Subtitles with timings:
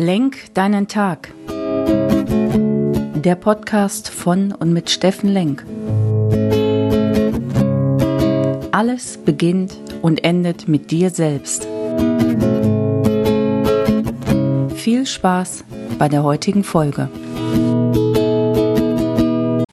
[0.00, 1.30] Lenk deinen Tag.
[3.16, 5.62] Der Podcast von und mit Steffen Lenk.
[8.72, 11.68] Alles beginnt und endet mit dir selbst.
[14.74, 15.64] Viel Spaß
[15.98, 17.10] bei der heutigen Folge.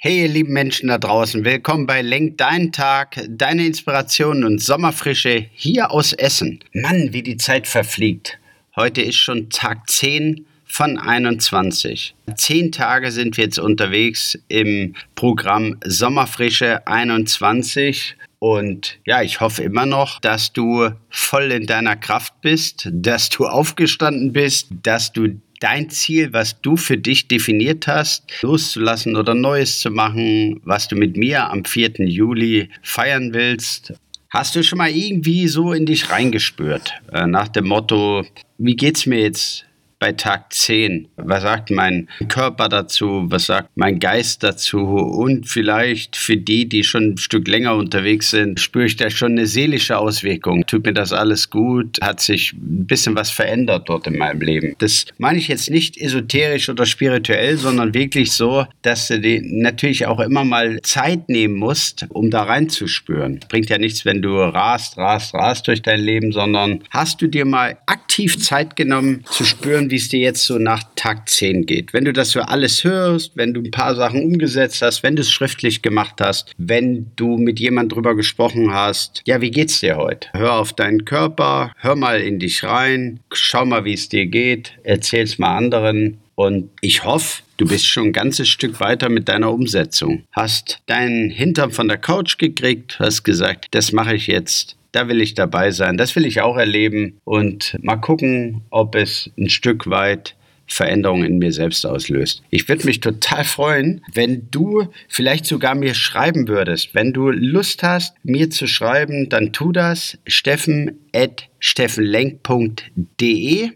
[0.00, 5.44] Hey ihr lieben Menschen da draußen, willkommen bei Lenk deinen Tag, deine Inspiration und Sommerfrische
[5.52, 6.60] hier aus Essen.
[6.72, 8.38] Mann, wie die Zeit verfliegt.
[8.76, 12.16] Heute ist schon Tag 10 von 21.
[12.34, 18.16] Zehn Tage sind wir jetzt unterwegs im Programm Sommerfrische 21.
[18.40, 23.46] Und ja, ich hoffe immer noch, dass du voll in deiner Kraft bist, dass du
[23.46, 29.78] aufgestanden bist, dass du dein Ziel, was du für dich definiert hast, loszulassen oder Neues
[29.78, 32.08] zu machen, was du mit mir am 4.
[32.08, 33.94] Juli feiern willst.
[34.34, 36.92] Hast du schon mal irgendwie so in dich reingespürt?
[37.12, 38.24] Äh, nach dem Motto,
[38.58, 39.64] wie geht's mir jetzt
[40.04, 41.08] bei Tag 10?
[41.16, 43.24] Was sagt mein Körper dazu?
[43.30, 44.80] Was sagt mein Geist dazu?
[44.80, 49.32] Und vielleicht für die, die schon ein Stück länger unterwegs sind, spüre ich da schon
[49.32, 50.66] eine seelische Auswirkung.
[50.66, 52.02] Tut mir das alles gut?
[52.02, 54.74] Hat sich ein bisschen was verändert dort in meinem Leben?
[54.76, 60.04] Das meine ich jetzt nicht esoterisch oder spirituell, sondern wirklich so, dass du dir natürlich
[60.04, 63.40] auch immer mal Zeit nehmen musst, um da reinzuspüren.
[63.48, 67.46] Bringt ja nichts, wenn du rast, rast, rast durch dein Leben, sondern hast du dir
[67.46, 71.92] mal aktiv Zeit genommen zu spüren, wie es dir jetzt so nach Tag 10 geht.
[71.92, 75.22] Wenn du das für alles hörst, wenn du ein paar Sachen umgesetzt hast, wenn du
[75.22, 79.96] es schriftlich gemacht hast, wenn du mit jemand drüber gesprochen hast, ja, wie geht's dir
[79.96, 80.30] heute?
[80.32, 84.72] Hör auf deinen Körper, hör mal in dich rein, schau mal, wie es dir geht,
[84.82, 86.18] erzähl's mal anderen.
[86.34, 90.24] Und ich hoffe, du bist schon ein ganzes Stück weiter mit deiner Umsetzung.
[90.32, 95.20] Hast deinen Hintern von der Couch gekriegt, hast gesagt, das mache ich jetzt da will
[95.20, 99.90] ich dabei sein, das will ich auch erleben und mal gucken, ob es ein Stück
[99.90, 102.42] weit Veränderungen in mir selbst auslöst.
[102.50, 106.94] Ich würde mich total freuen, wenn du vielleicht sogar mir schreiben würdest.
[106.94, 110.16] Wenn du Lust hast, mir zu schreiben, dann tu das.
[110.26, 113.70] Steffen at steffenlenk.de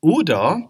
[0.00, 0.68] oder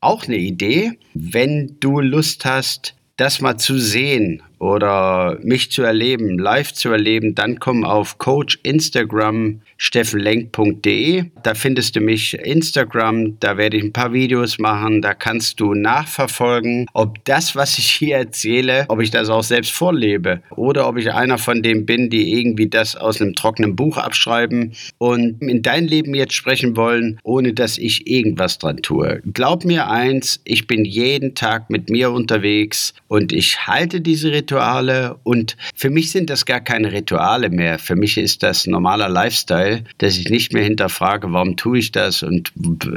[0.00, 6.38] auch eine Idee, wenn du Lust hast, das mal zu sehen oder mich zu erleben,
[6.38, 11.24] live zu erleben, dann komm auf Coach Instagram steffenlenk.de.
[11.42, 15.74] Da findest du mich Instagram, da werde ich ein paar Videos machen, da kannst du
[15.74, 20.96] nachverfolgen, ob das, was ich hier erzähle, ob ich das auch selbst vorlebe oder ob
[20.96, 25.62] ich einer von denen bin, die irgendwie das aus einem trockenen Buch abschreiben und in
[25.62, 29.20] dein Leben jetzt sprechen wollen, ohne dass ich irgendwas dran tue.
[29.32, 34.51] Glaub mir eins, ich bin jeden Tag mit mir unterwegs und ich halte diese Rituale
[35.22, 37.78] und für mich sind das gar keine Rituale mehr.
[37.78, 42.22] Für mich ist das normaler Lifestyle, dass ich nicht mehr hinterfrage, warum tue ich das
[42.22, 42.52] und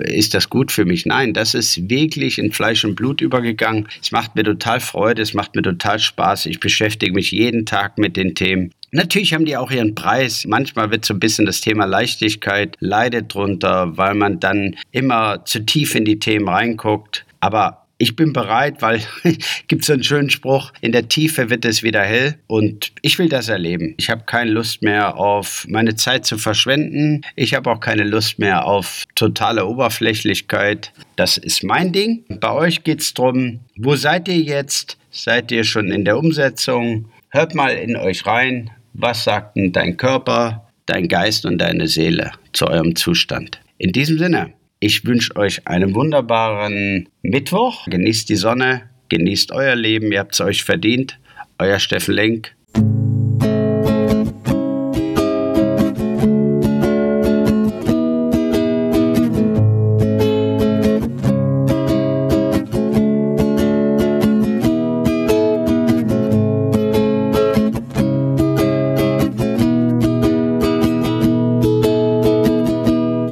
[0.06, 1.06] ist das gut für mich?
[1.06, 3.88] Nein, das ist wirklich in Fleisch und Blut übergegangen.
[4.02, 6.46] Es macht mir total Freude, es macht mir total Spaß.
[6.48, 8.72] Ich beschäftige mich jeden Tag mit den Themen.
[8.92, 10.46] Natürlich haben die auch ihren Preis.
[10.48, 15.66] Manchmal wird so ein bisschen das Thema Leichtigkeit leidet drunter, weil man dann immer zu
[15.66, 17.26] tief in die Themen reinguckt.
[17.42, 19.02] Aber ich bin bereit, weil
[19.68, 23.30] gibt so einen schönen Spruch, in der Tiefe wird es wieder hell und ich will
[23.30, 23.94] das erleben.
[23.98, 27.22] Ich habe keine Lust mehr auf meine Zeit zu verschwenden.
[27.36, 30.92] Ich habe auch keine Lust mehr auf totale Oberflächlichkeit.
[31.16, 32.26] Das ist mein Ding.
[32.40, 34.98] Bei euch geht es darum, wo seid ihr jetzt?
[35.12, 37.10] Seid ihr schon in der Umsetzung?
[37.30, 38.72] Hört mal in euch rein.
[38.94, 43.60] Was sagt denn dein Körper, dein Geist und deine Seele zu eurem Zustand?
[43.78, 44.54] In diesem Sinne,
[44.86, 47.88] ich wünsche euch einen wunderbaren Mittwoch.
[47.88, 51.18] Genießt die Sonne, genießt euer Leben, ihr habt es euch verdient.
[51.58, 52.56] Euer Steffen Lenk.